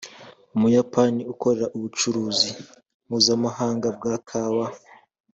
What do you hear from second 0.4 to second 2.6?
Umuyapani ukora ubucuruzi